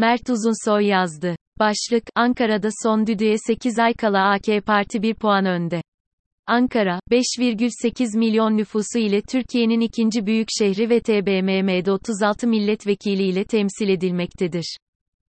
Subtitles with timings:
[0.00, 1.36] Mert Uzunsoy yazdı.
[1.58, 5.82] Başlık, Ankara'da son düdüğe 8 ay kala AK Parti 1 puan önde.
[6.46, 13.88] Ankara, 5,8 milyon nüfusu ile Türkiye'nin ikinci büyük şehri ve TBMM'de 36 milletvekili ile temsil
[13.88, 14.76] edilmektedir.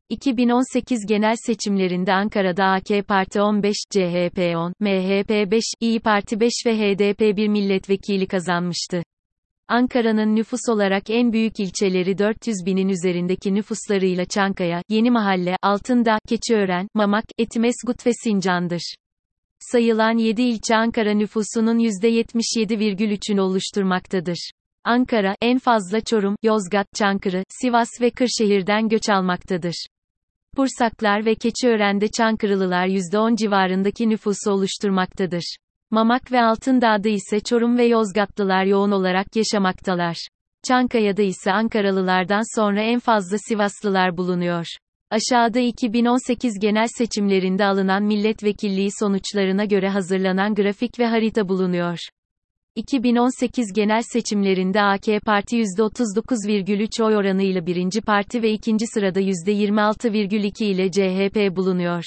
[0.09, 6.77] 2018 genel seçimlerinde Ankara'da AK Parti 15, CHP 10, MHP 5, İyi Parti 5 ve
[6.77, 9.03] HDP 1 milletvekili kazanmıştı.
[9.69, 16.87] Ankara'nın nüfus olarak en büyük ilçeleri 400 binin üzerindeki nüfuslarıyla Çankaya, Yeni Mahalle, Altındağ, Keçiören,
[16.93, 18.95] Mamak, Etimesgut ve Sincan'dır.
[19.59, 24.51] Sayılan 7 ilçe Ankara nüfusunun %77,3'ünü oluşturmaktadır.
[24.83, 29.85] Ankara, en fazla Çorum, Yozgat, Çankırı, Sivas ve Kırşehir'den göç almaktadır.
[30.55, 35.57] Pursaklar ve Keçiören'de Çankırılılar %10 civarındaki nüfusu oluşturmaktadır.
[35.91, 40.27] Mamak ve Altındağ'da ise Çorum ve Yozgatlılar yoğun olarak yaşamaktalar.
[40.67, 44.65] Çankaya'da ise Ankaralılardan sonra en fazla Sivaslılar bulunuyor.
[45.11, 51.97] Aşağıda 2018 genel seçimlerinde alınan milletvekilliği sonuçlarına göre hazırlanan grafik ve harita bulunuyor.
[52.75, 60.91] 2018 genel seçimlerinde AK Parti %39,3 oy oranıyla birinci parti ve ikinci sırada %26,2 ile
[60.91, 62.03] CHP bulunuyor.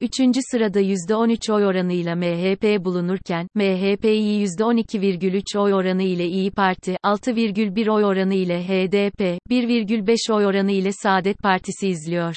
[0.00, 7.90] Üçüncü sırada %13 oy oranıyla MHP bulunurken, MHP'yi %12,3 oy oranı ile İyi Parti, 6,1
[7.90, 12.36] oy oranı ile HDP, 1,5 oy oranı ile Saadet Partisi izliyor.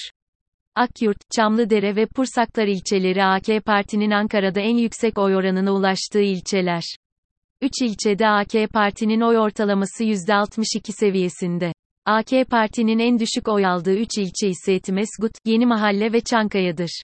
[0.75, 6.83] Akyurt, Çamlıdere ve Pursaklar ilçeleri AK Parti'nin Ankara'da en yüksek oy oranına ulaştığı ilçeler.
[7.61, 11.73] 3 ilçede AK Parti'nin oy ortalaması %62 seviyesinde.
[12.05, 17.01] AK Parti'nin en düşük oy aldığı 3 ilçe ise Etimesgut, Yeni Mahalle ve Çankaya'dır.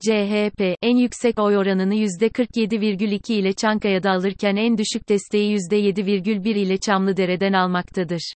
[0.00, 7.52] CHP, en yüksek oy oranını %47,2 ile Çankaya'da alırken en düşük desteği %7,1 ile Çamlıdere'den
[7.52, 8.32] almaktadır.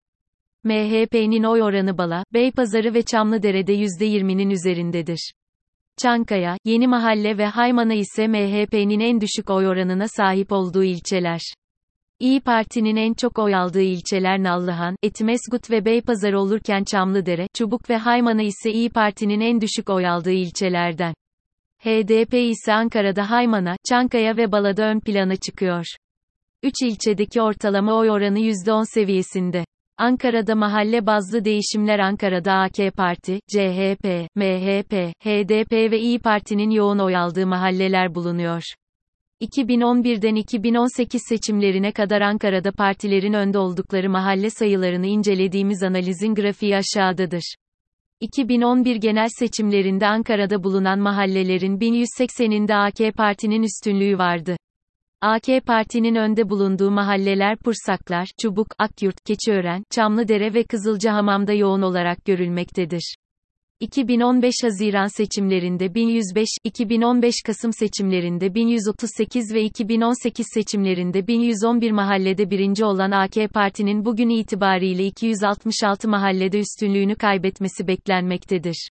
[0.65, 5.33] MHP'nin oy oranı Bala, Beypazarı ve Çamlıdere'de %20'nin üzerindedir.
[6.03, 11.41] Çankaya, Yeni Mahalle ve Haymana ise MHP'nin en düşük oy oranına sahip olduğu ilçeler.
[12.21, 17.97] İyi Parti'nin en çok oy aldığı ilçeler Nallıhan, Etimesgut ve Beypazarı olurken Çamlıdere, Çubuk ve
[17.97, 21.15] Haymana ise İyi Parti'nin en düşük oy aldığı ilçelerden.
[21.85, 25.85] HDP ise Ankara'da Haymana, Çankaya ve Bala'da ön plana çıkıyor.
[26.63, 29.65] 3 ilçedeki ortalama oy oranı %10 seviyesinde.
[29.99, 34.93] Ankara'da mahalle bazlı değişimler Ankara'da AK Parti, CHP, MHP,
[35.25, 38.63] HDP ve İyi Parti'nin yoğun oy aldığı mahalleler bulunuyor.
[39.41, 47.55] 2011'den 2018 seçimlerine kadar Ankara'da partilerin önde oldukları mahalle sayılarını incelediğimiz analizin grafiği aşağıdadır.
[48.21, 54.57] 2011 genel seçimlerinde Ankara'da bulunan mahallelerin 1180'inde AK Parti'nin üstünlüğü vardı.
[55.21, 63.17] AK Parti'nin önde bulunduğu mahalleler Pursaklar, Çubuk, Akyurt, Keçiören, Çamlıdere ve Kızılcahamam'da yoğun olarak görülmektedir.
[63.81, 73.11] 2015 Haziran seçimlerinde 1105, 2015 Kasım seçimlerinde 1138 ve 2018 seçimlerinde 1111 mahallede birinci olan
[73.11, 78.89] AK Parti'nin bugün itibariyle 266 mahallede üstünlüğünü kaybetmesi beklenmektedir.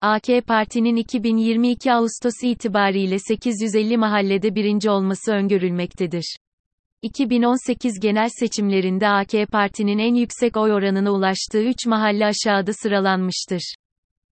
[0.00, 6.36] AK Parti'nin 2022 Ağustos itibariyle 850 mahallede birinci olması öngörülmektedir.
[7.02, 13.74] 2018 genel seçimlerinde AK Parti'nin en yüksek oy oranına ulaştığı 3 mahalle aşağıda sıralanmıştır.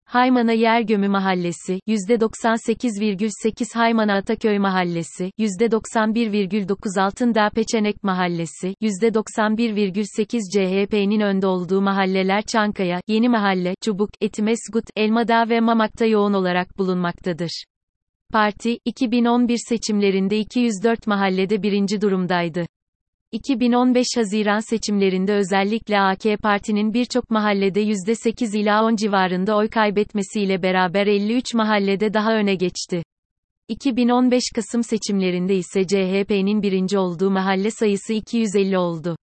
[0.08, 11.80] Haymana Yergömü Mahallesi, %98,8 Haymana Ataköy Mahallesi, %91,9 Altındağ Peçenek Mahallesi, %91,8 CHP'nin önde olduğu
[11.80, 17.64] mahalleler Çankaya, Yeni Mahalle, Çubuk, Etimesgut, Elmadağ ve Mamak'ta yoğun olarak bulunmaktadır.
[18.32, 22.66] Parti, 2011 seçimlerinde 204 mahallede birinci durumdaydı.
[23.32, 31.06] 2015 Haziran seçimlerinde özellikle AK Parti'nin birçok mahallede %8 ila 10 civarında oy kaybetmesiyle beraber
[31.06, 33.02] 53 mahallede daha öne geçti.
[33.68, 39.16] 2015 Kasım seçimlerinde ise CHP'nin birinci olduğu mahalle sayısı 250 oldu.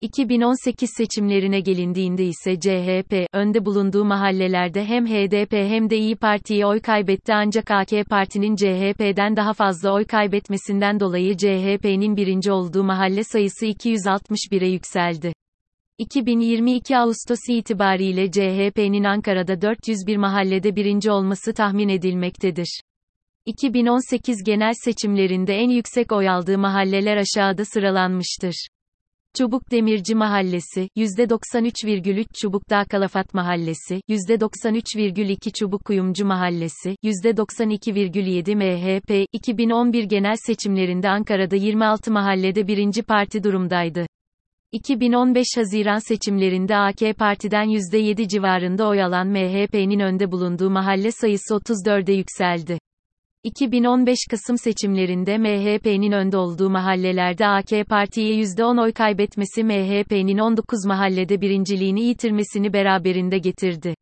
[0.00, 6.80] 2018 seçimlerine gelindiğinde ise CHP, önde bulunduğu mahallelerde hem HDP hem de İyi Parti'ye oy
[6.80, 13.66] kaybetti ancak AK Parti'nin CHP'den daha fazla oy kaybetmesinden dolayı CHP'nin birinci olduğu mahalle sayısı
[13.66, 15.32] 261'e yükseldi.
[15.98, 22.80] 2022 Ağustos itibariyle CHP'nin Ankara'da 401 mahallede birinci olması tahmin edilmektedir.
[23.46, 28.68] 2018 genel seçimlerinde en yüksek oy aldığı mahalleler aşağıda sıralanmıştır.
[29.38, 40.04] Çubuk Demirci Mahallesi, %93,3 Çubuk Dağ Kalafat Mahallesi, %93,2 Çubuk Kuyumcu Mahallesi, %92,7 MHP, 2011
[40.04, 44.06] genel seçimlerinde Ankara'da 26 mahallede birinci parti durumdaydı.
[44.72, 52.14] 2015 Haziran seçimlerinde AK Parti'den %7 civarında oy alan MHP'nin önde bulunduğu mahalle sayısı 34'e
[52.14, 52.78] yükseldi.
[53.44, 61.40] 2015 Kasım seçimlerinde MHP'nin önde olduğu mahallelerde AK Parti'ye %10 oy kaybetmesi MHP'nin 19 mahallede
[61.40, 63.94] birinciliğini yitirmesini beraberinde getirdi.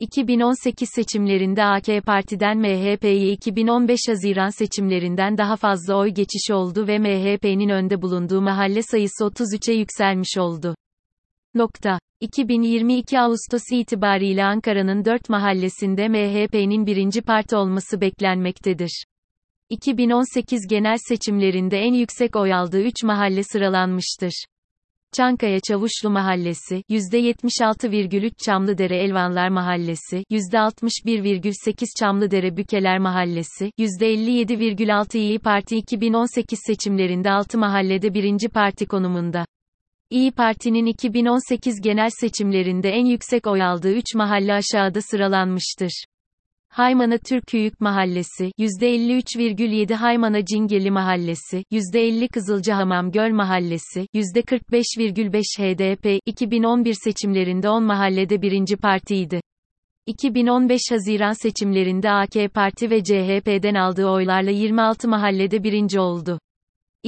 [0.00, 7.68] 2018 seçimlerinde AK Parti'den MHP'ye 2015 Haziran seçimlerinden daha fazla oy geçişi oldu ve MHP'nin
[7.68, 10.74] önde bulunduğu mahalle sayısı 33'e yükselmiş oldu.
[11.54, 11.98] Nokta.
[12.20, 19.04] 2022 Ağustos itibariyle Ankara'nın 4 mahallesinde MHP'nin birinci parti olması beklenmektedir.
[19.70, 24.44] 2018 genel seçimlerinde en yüksek oy aldığı 3 mahalle sıralanmıştır.
[25.12, 36.58] Çankaya Çavuşlu Mahallesi, %76,3 Çamlıdere Elvanlar Mahallesi, %61,8 Çamlıdere Bükeler Mahallesi, %57,6 İyi Parti 2018
[36.66, 39.46] seçimlerinde 6 mahallede birinci parti konumunda.
[40.10, 46.04] İyi Parti'nin 2018 genel seçimlerinde en yüksek oy aldığı 3 mahalle aşağıda sıralanmıştır.
[46.68, 57.68] Haymana Türküyük Mahallesi, %53,7 Haymana Cingeli Mahallesi, %50 Kızılcahamam Göl Mahallesi, %45,5 HDP, 2011 seçimlerinde
[57.68, 59.40] 10 mahallede birinci partiydi.
[60.06, 66.38] 2015 Haziran seçimlerinde AK Parti ve CHP'den aldığı oylarla 26 mahallede birinci oldu.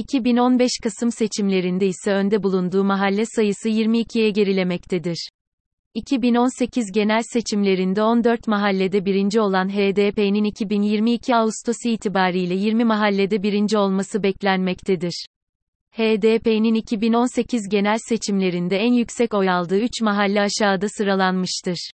[0.01, 5.29] 2015 Kasım seçimlerinde ise önde bulunduğu mahalle sayısı 22'ye gerilemektedir.
[5.93, 14.23] 2018 genel seçimlerinde 14 mahallede birinci olan HDP'nin 2022 Ağustos itibariyle 20 mahallede birinci olması
[14.23, 15.25] beklenmektedir.
[15.91, 21.91] HDP'nin 2018 genel seçimlerinde en yüksek oy aldığı 3 mahalle aşağıda sıralanmıştır.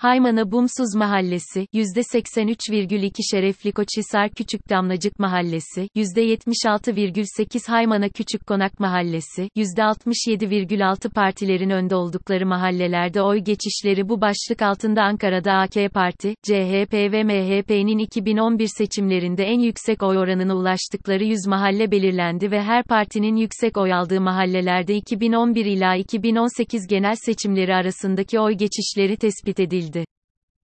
[0.00, 11.10] Haymana Bumsuz Mahallesi, %83,2 Şerefli Koçhisar Küçük Damlacık Mahallesi, %76,8 Haymana Küçük Konak Mahallesi, %67,6
[11.10, 17.98] partilerin önde oldukları mahallelerde oy geçişleri bu başlık altında Ankara'da AK Parti, CHP ve MHP'nin
[17.98, 23.92] 2011 seçimlerinde en yüksek oy oranına ulaştıkları 100 mahalle belirlendi ve her partinin yüksek oy
[23.92, 29.89] aldığı mahallelerde 2011 ila 2018 genel seçimleri arasındaki oy geçişleri tespit edildi.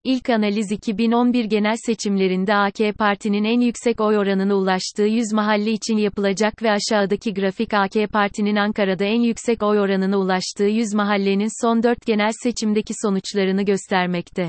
[0.07, 5.97] İlk analiz 2011 genel seçimlerinde AK Parti'nin en yüksek oy oranına ulaştığı 100 mahalle için
[5.97, 11.83] yapılacak ve aşağıdaki grafik AK Parti'nin Ankara'da en yüksek oy oranına ulaştığı 100 mahallenin son
[11.83, 14.49] 4 genel seçimdeki sonuçlarını göstermekte.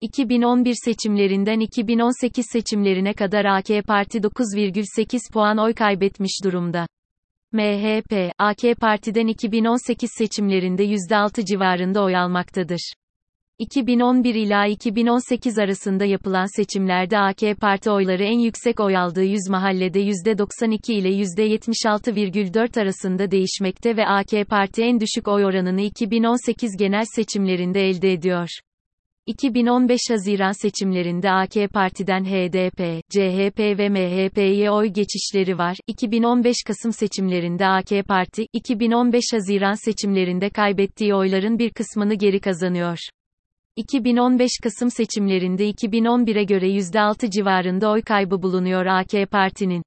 [0.00, 6.86] 2011 seçimlerinden 2018 seçimlerine kadar AK Parti 9,8 puan oy kaybetmiş durumda.
[7.52, 12.92] MHP, AK Parti'den 2018 seçimlerinde %6 civarında oy almaktadır.
[13.60, 20.00] 2011 ila 2018 arasında yapılan seçimlerde AK Parti oyları en yüksek oy aldığı 100 mahallede
[20.00, 27.88] %92 ile %76,4 arasında değişmekte ve AK Parti en düşük oy oranını 2018 genel seçimlerinde
[27.88, 28.48] elde ediyor.
[29.26, 35.76] 2015 Haziran seçimlerinde AK Parti'den HDP, CHP ve MHP'ye oy geçişleri var.
[35.86, 42.98] 2015 Kasım seçimlerinde AK Parti, 2015 Haziran seçimlerinde kaybettiği oyların bir kısmını geri kazanıyor.
[43.76, 49.82] 2015 Kasım seçimlerinde 2011'e göre %6 civarında oy kaybı bulunuyor AK Parti'nin.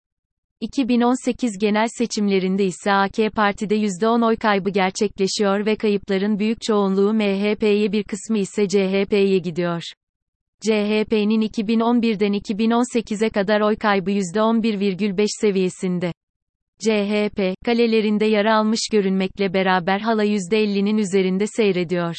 [0.61, 7.91] 2018 genel seçimlerinde ise AK Parti'de %10 oy kaybı gerçekleşiyor ve kayıpların büyük çoğunluğu MHP'ye
[7.91, 9.81] bir kısmı ise CHP'ye gidiyor.
[10.61, 16.11] CHP'nin 2011'den 2018'e kadar oy kaybı %11,5 seviyesinde.
[16.79, 22.15] CHP, kalelerinde yara almış görünmekle beraber hala %50'nin üzerinde seyrediyor.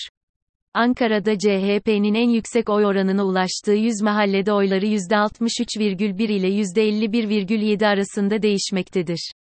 [0.76, 9.33] Ankara'da CHP'nin en yüksek oy oranına ulaştığı 100 mahallede oyları %63,1 ile %51,7 arasında değişmektedir.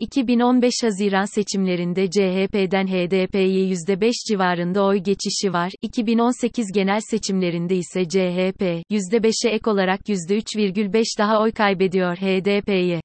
[0.00, 5.72] 2015 Haziran seçimlerinde CHP'den HDP'ye %5 civarında oy geçişi var.
[5.82, 13.00] 2018 genel seçimlerinde ise CHP, %5'e ek olarak %3,5 daha oy kaybediyor HDP'ye.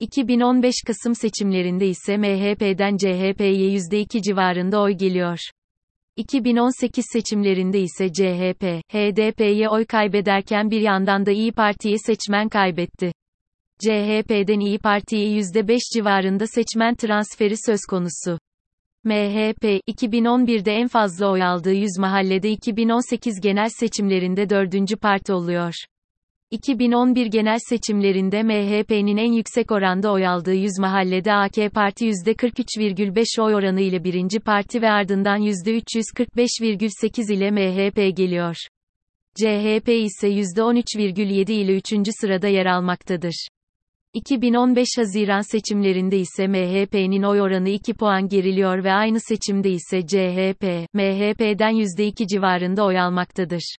[0.00, 5.38] 2015 Kasım seçimlerinde ise MHP'den CHP'ye %2 civarında oy geliyor.
[6.20, 8.62] 2018 seçimlerinde ise CHP,
[8.92, 13.12] HDP'ye oy kaybederken bir yandan da İyi Parti'ye seçmen kaybetti.
[13.78, 18.38] CHP'den İyi Parti'ye %5 civarında seçmen transferi söz konusu.
[19.04, 25.74] MHP, 2011'de en fazla oy aldığı 100 mahallede 2018 genel seçimlerinde dördüncü parti oluyor.
[26.50, 33.54] 2011 genel seçimlerinde MHP'nin en yüksek oranda oy aldığı 100 mahallede AK Parti %43,5 oy
[33.54, 38.56] oranı ile birinci parti ve ardından %345,8 ile MHP geliyor.
[39.34, 43.48] CHP ise %13,7 ile üçüncü sırada yer almaktadır.
[44.14, 50.64] 2015 Haziran seçimlerinde ise MHP'nin oy oranı 2 puan geriliyor ve aynı seçimde ise CHP,
[50.94, 53.76] MHP'den %2 civarında oy almaktadır.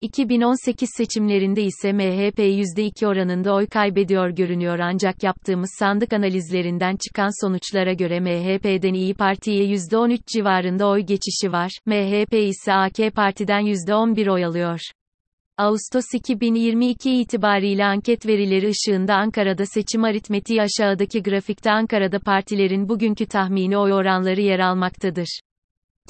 [0.00, 7.92] 2018 seçimlerinde ise MHP %2 oranında oy kaybediyor görünüyor ancak yaptığımız sandık analizlerinden çıkan sonuçlara
[7.92, 14.44] göre MHP'den İyi Parti'ye %13 civarında oy geçişi var, MHP ise AK Parti'den %11 oy
[14.44, 14.80] alıyor.
[15.58, 23.78] Ağustos 2022 itibariyle anket verileri ışığında Ankara'da seçim aritmetiği aşağıdaki grafikte Ankara'da partilerin bugünkü tahmini
[23.78, 25.40] oy oranları yer almaktadır.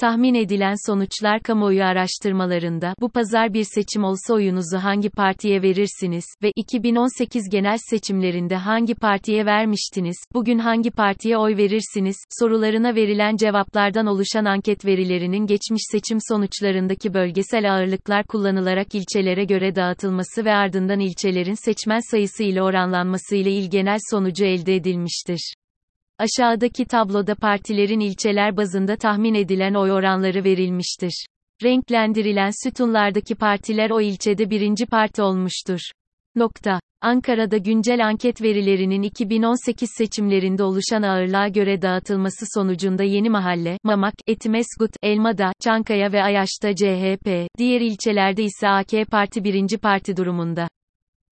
[0.01, 6.51] Tahmin edilen sonuçlar kamuoyu araştırmalarında bu pazar bir seçim olsa oyunuzu hangi partiye verirsiniz ve
[6.55, 14.45] 2018 genel seçimlerinde hangi partiye vermiştiniz, bugün hangi partiye oy verirsiniz sorularına verilen cevaplardan oluşan
[14.45, 22.11] anket verilerinin geçmiş seçim sonuçlarındaki bölgesel ağırlıklar kullanılarak ilçelere göre dağıtılması ve ardından ilçelerin seçmen
[22.11, 25.53] sayısı ile oranlanması ile il genel sonucu elde edilmiştir.
[26.21, 31.25] Aşağıdaki tabloda partilerin ilçeler bazında tahmin edilen oy oranları verilmiştir.
[31.63, 35.79] Renklendirilen sütunlardaki partiler o ilçede birinci parti olmuştur.
[36.35, 36.79] Nokta.
[37.01, 44.91] Ankara'da güncel anket verilerinin 2018 seçimlerinde oluşan ağırlığa göre dağıtılması sonucunda Yeni Mahalle, Mamak, Etimesgut,
[45.03, 50.67] Elmada, Çankaya ve Ayaş'ta CHP, diğer ilçelerde ise AK Parti birinci parti durumunda.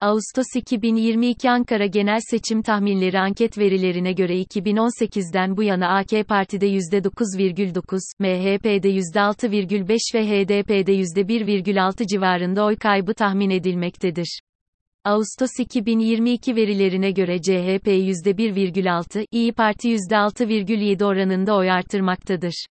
[0.01, 7.99] Ağustos 2022 Ankara Genel Seçim Tahminleri anket verilerine göre 2018'den bu yana AK Parti'de %9,9,
[8.19, 14.39] MHP'de %6,5 ve HDP'de %1,6 civarında oy kaybı tahmin edilmektedir.
[15.05, 22.65] Ağustos 2022 verilerine göre CHP %1,6, İyi Parti %6,7 oranında oy artırmaktadır.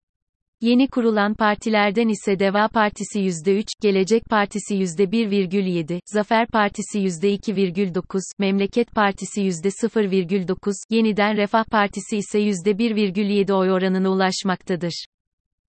[0.60, 9.40] Yeni kurulan partilerden ise Deva Partisi %3, Gelecek Partisi %1,7, Zafer Partisi %2,9, Memleket Partisi
[9.42, 15.04] %0,9, Yeniden Refah Partisi ise %1,7 oy oranına ulaşmaktadır.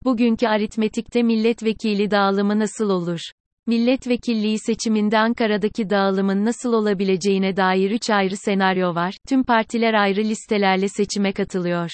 [0.04, 3.21] Bugünkü aritmetikte milletvekili dağılımı nasıl olur?
[3.66, 9.14] Milletvekilliği seçiminde Ankara'daki dağılımın nasıl olabileceğine dair 3 ayrı senaryo var.
[9.28, 11.90] Tüm partiler ayrı listelerle seçime katılıyor.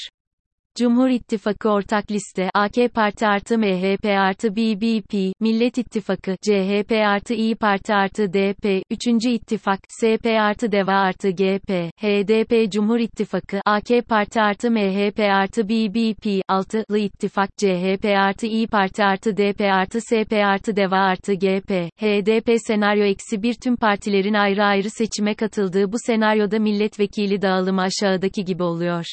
[0.78, 7.56] Cumhur İttifakı ortak liste AK Parti artı MHP artı BBP, Millet İttifakı CHP artı İyi
[7.56, 9.06] Parti artı DP, 3.
[9.26, 16.26] İttifak SP artı DEVA artı GP, HDP Cumhur İttifakı AK Parti artı MHP artı BBP,
[16.50, 22.56] 6'lı İttifak CHP artı İyi Parti artı DP artı SP artı DEVA artı GP, HDP
[22.66, 28.62] senaryo eksi bir tüm partilerin ayrı ayrı seçime katıldığı bu senaryoda milletvekili dağılımı aşağıdaki gibi
[28.62, 29.04] oluyor.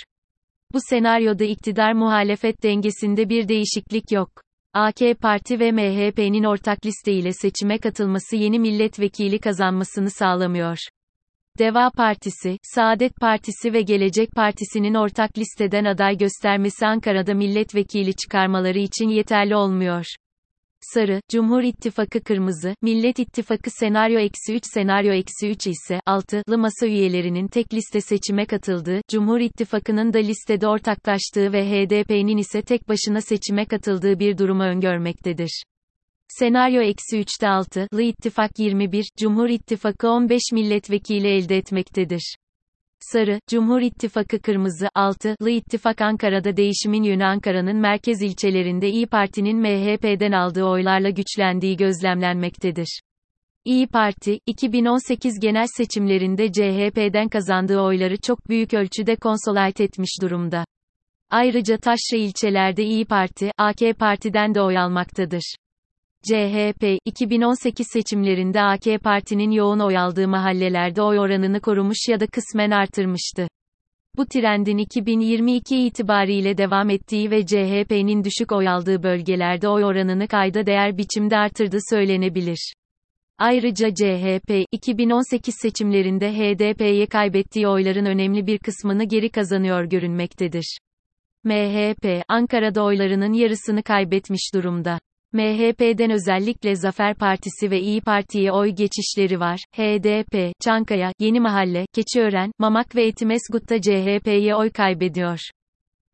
[0.74, 4.30] Bu senaryoda iktidar muhalefet dengesinde bir değişiklik yok.
[4.74, 10.78] AK Parti ve MHP'nin ortak listeyle seçime katılması yeni milletvekili kazanmasını sağlamıyor.
[11.60, 19.10] Deva Partisi, Saadet Partisi ve Gelecek Partisi'nin ortak listeden aday göstermesi Ankara'da milletvekili çıkarmaları için
[19.10, 20.06] yeterli olmuyor.
[20.84, 26.88] Sarı, Cumhur İttifakı kırmızı, Millet İttifakı senaryo eksi 3 senaryo eksi 3 ise, 6'lı masa
[26.88, 33.22] üyelerinin tek liste seçime katıldığı, Cumhur İttifakı'nın da listede ortaklaştığı ve HDP'nin ise tek başına
[33.22, 35.64] seçime katıldığı bir durumu öngörmektedir.
[36.28, 42.36] Senaryo eksi 3'te 6'lı ittifak 21, Cumhur İttifakı 15 milletvekili elde etmektedir.
[43.02, 50.32] Sarı, Cumhur İttifakı Kırmızı, 6'lı ittifak Ankara'da değişimin yönü Ankara'nın merkez ilçelerinde İyi Parti'nin MHP'den
[50.32, 53.02] aldığı oylarla güçlendiği gözlemlenmektedir.
[53.66, 60.66] İyi Parti, 2018 genel seçimlerinde CHP'den kazandığı oyları çok büyük ölçüde konsolide etmiş durumda.
[61.30, 65.56] Ayrıca taşra ilçelerde İyi Parti, AK Parti'den de oy almaktadır.
[66.24, 72.72] CHP, 2018 seçimlerinde AK Parti'nin yoğun oy aldığı mahallelerde oy oranını korumuş ya da kısmen
[72.72, 73.48] artırmıştı.
[74.18, 80.66] Bu trendin 2022 itibariyle devam ettiği ve CHP'nin düşük oy aldığı bölgelerde oy oranını kayda
[80.66, 82.74] değer biçimde artırdığı söylenebilir.
[83.38, 90.78] Ayrıca CHP, 2018 seçimlerinde HDP'ye kaybettiği oyların önemli bir kısmını geri kazanıyor görünmektedir.
[91.44, 95.00] MHP, Ankara'da oylarının yarısını kaybetmiş durumda.
[95.34, 99.60] MHP'den özellikle Zafer Partisi ve İyi Parti'ye oy geçişleri var.
[99.76, 105.40] HDP, Çankaya, Yeni Mahalle, Keçiören, Mamak ve Etimesgut'ta CHP'ye oy kaybediyor.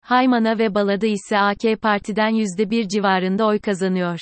[0.01, 4.19] Haymana ve Bala'da ise AK Parti'den %1 civarında oy kazanıyor.